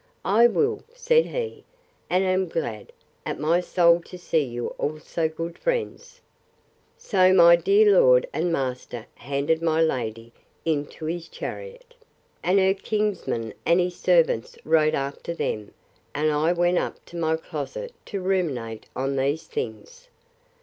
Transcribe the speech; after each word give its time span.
I 0.25 0.47
will, 0.47 0.81
said 0.95 1.27
he: 1.27 1.63
and 2.09 2.23
am 2.23 2.47
glad, 2.47 2.91
at 3.23 3.39
my 3.39 3.59
soul, 3.59 4.01
to 4.05 4.17
see 4.17 4.43
you 4.43 4.69
all 4.79 4.97
so 4.97 5.29
good 5.29 5.59
friends. 5.59 6.21
So 6.97 7.31
my 7.33 7.55
dear 7.55 7.93
lord 8.01 8.27
and 8.33 8.51
master 8.51 9.05
handed 9.13 9.61
my 9.61 9.79
lady 9.79 10.33
into 10.65 11.05
his 11.05 11.27
chariot, 11.27 11.93
and 12.41 12.57
her 12.57 12.73
kinsman 12.73 13.53
and 13.63 13.79
his 13.79 13.95
servants 13.95 14.57
rode 14.65 14.95
after 14.95 15.35
them 15.35 15.71
and 16.15 16.31
I 16.31 16.51
went 16.51 16.79
up 16.79 17.05
to 17.05 17.15
my 17.15 17.37
closet 17.37 17.93
to 18.05 18.19
ruminate 18.21 18.87
on 18.95 19.17
these 19.17 19.43
things. 19.43 20.07